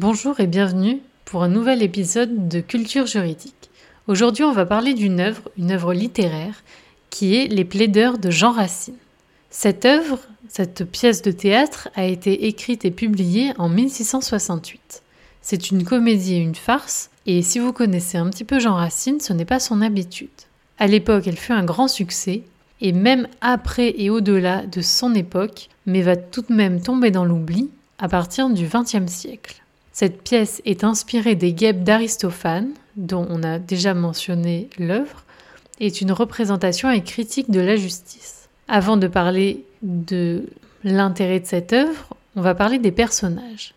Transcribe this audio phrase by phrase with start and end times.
[0.00, 3.68] Bonjour et bienvenue pour un nouvel épisode de Culture juridique.
[4.08, 6.62] Aujourd'hui, on va parler d'une œuvre, une œuvre littéraire,
[7.10, 8.96] qui est Les plaideurs de Jean Racine.
[9.50, 10.18] Cette œuvre,
[10.48, 15.02] cette pièce de théâtre, a été écrite et publiée en 1668.
[15.42, 19.20] C'est une comédie et une farce, et si vous connaissez un petit peu Jean Racine,
[19.20, 20.30] ce n'est pas son habitude.
[20.78, 22.44] À l'époque, elle fut un grand succès,
[22.80, 27.26] et même après et au-delà de son époque, mais va tout de même tomber dans
[27.26, 29.60] l'oubli à partir du XXe siècle.
[29.92, 35.24] Cette pièce est inspirée des guêpes d'Aristophane, dont on a déjà mentionné l'œuvre,
[35.80, 38.48] est une représentation et critique de la justice.
[38.68, 40.44] Avant de parler de
[40.84, 43.74] l'intérêt de cette œuvre, on va parler des personnages.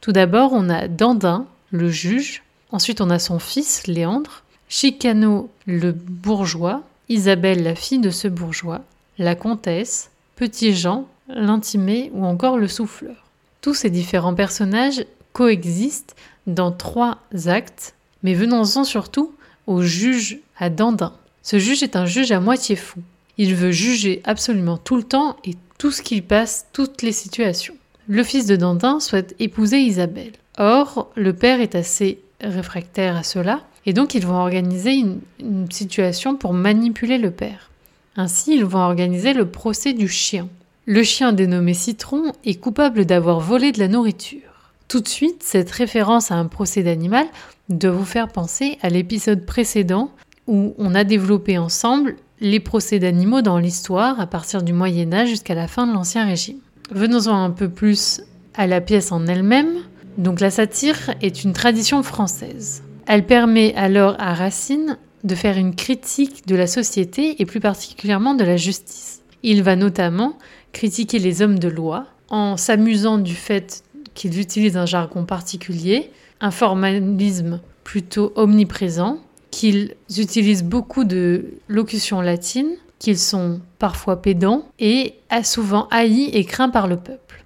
[0.00, 5.92] Tout d'abord, on a Dandin, le juge, ensuite on a son fils, Léandre, Chicano, le
[5.92, 8.82] bourgeois, Isabelle, la fille de ce bourgeois,
[9.18, 13.24] la comtesse, Petit Jean, l'intimé ou encore le souffleur.
[13.62, 15.04] Tous ces différents personnages
[15.36, 19.34] coexistent dans trois actes, mais venons-en surtout
[19.66, 21.12] au juge à Dandin.
[21.42, 23.00] Ce juge est un juge à moitié fou.
[23.36, 27.74] Il veut juger absolument tout le temps et tout ce qui passe, toutes les situations.
[28.08, 30.32] Le fils de Dandin souhaite épouser Isabelle.
[30.56, 35.70] Or, le père est assez réfractaire à cela, et donc ils vont organiser une, une
[35.70, 37.68] situation pour manipuler le père.
[38.16, 40.48] Ainsi, ils vont organiser le procès du chien.
[40.86, 44.55] Le chien dénommé Citron est coupable d'avoir volé de la nourriture.
[44.88, 47.26] Tout de suite, cette référence à un procès d'animal
[47.68, 50.10] doit vous faire penser à l'épisode précédent
[50.46, 55.28] où on a développé ensemble les procès d'animaux dans l'histoire à partir du Moyen Âge
[55.28, 56.58] jusqu'à la fin de l'Ancien Régime.
[56.90, 58.22] Venons-en un peu plus
[58.54, 59.78] à la pièce en elle-même.
[60.18, 62.84] Donc la satire est une tradition française.
[63.06, 68.34] Elle permet alors à Racine de faire une critique de la société et plus particulièrement
[68.34, 69.22] de la justice.
[69.42, 70.38] Il va notamment
[70.72, 73.82] critiquer les hommes de loi en s'amusant du fait
[74.16, 79.20] qu'ils utilisent un jargon particulier, un formalisme plutôt omniprésent,
[79.52, 86.70] qu'ils utilisent beaucoup de locutions latines, qu'ils sont parfois pédants et souvent haïs et craints
[86.70, 87.44] par le peuple.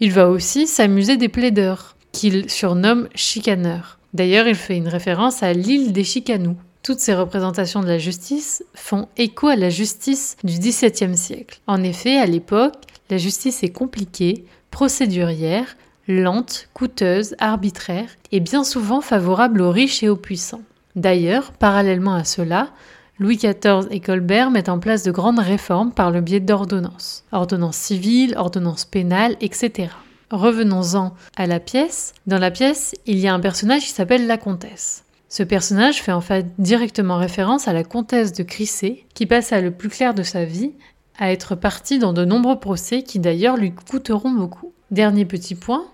[0.00, 3.98] Il va aussi s'amuser des plaideurs, qu'il surnomme chicaneurs.
[4.14, 6.56] D'ailleurs, il fait une référence à l'île des Chicanous.
[6.82, 11.60] Toutes ces représentations de la justice font écho à la justice du XVIIe siècle.
[11.66, 12.76] En effet, à l'époque,
[13.10, 15.76] la justice est compliquée, procédurière,
[16.08, 20.62] lente, coûteuse, arbitraire et bien souvent favorable aux riches et aux puissants.
[20.96, 22.70] D'ailleurs, parallèlement à cela,
[23.20, 27.24] Louis XIV et Colbert mettent en place de grandes réformes par le biais d'ordonnances.
[27.32, 29.90] Ordonnances civiles, ordonnances pénales, etc.
[30.30, 32.14] Revenons-en à la pièce.
[32.26, 35.04] Dans la pièce, il y a un personnage qui s'appelle la comtesse.
[35.28, 39.72] Ce personnage fait en fait directement référence à la comtesse de Crissé, qui passa le
[39.72, 40.72] plus clair de sa vie
[41.18, 44.72] à être partie dans de nombreux procès qui d'ailleurs lui coûteront beaucoup.
[44.90, 45.84] Dernier petit point,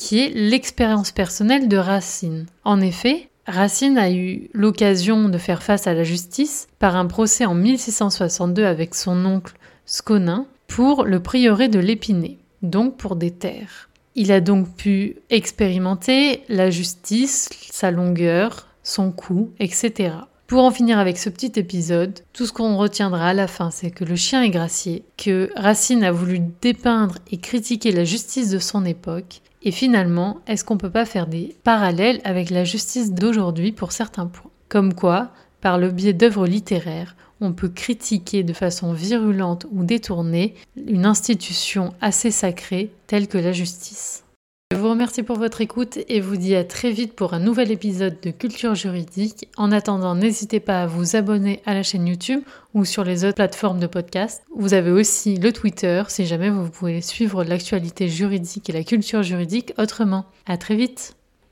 [0.00, 2.46] qui est l'expérience personnelle de Racine.
[2.64, 7.44] En effet, Racine a eu l'occasion de faire face à la justice par un procès
[7.44, 9.52] en 1662 avec son oncle
[9.84, 13.90] Sconin pour le prieuré de l'Épinay, donc pour des terres.
[14.14, 20.12] Il a donc pu expérimenter la justice, sa longueur, son coût, etc.
[20.50, 23.92] Pour en finir avec ce petit épisode, tout ce qu'on retiendra à la fin, c'est
[23.92, 28.58] que le chien est gracié, que Racine a voulu dépeindre et critiquer la justice de
[28.58, 33.70] son époque, et finalement, est-ce qu'on peut pas faire des parallèles avec la justice d'aujourd'hui
[33.70, 34.50] pour certains points?
[34.68, 35.30] Comme quoi,
[35.60, 41.94] par le biais d'œuvres littéraires, on peut critiquer de façon virulente ou détournée une institution
[42.00, 44.24] assez sacrée telle que la justice.
[44.72, 47.72] Je vous remercie pour votre écoute et vous dis à très vite pour un nouvel
[47.72, 49.48] épisode de Culture juridique.
[49.56, 52.42] En attendant, n'hésitez pas à vous abonner à la chaîne YouTube
[52.72, 54.44] ou sur les autres plateformes de podcast.
[54.54, 59.24] Vous avez aussi le Twitter si jamais vous pouvez suivre l'actualité juridique et la culture
[59.24, 60.24] juridique autrement.
[60.46, 61.16] À très vite!